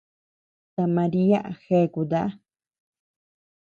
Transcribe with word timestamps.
Ta 0.75 0.83
María 0.95 1.41
jeakuta. 1.65 2.21